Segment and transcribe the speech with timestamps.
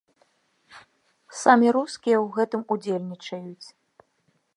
[1.41, 3.67] Самі рускія ў гэтым удзельнічаюць.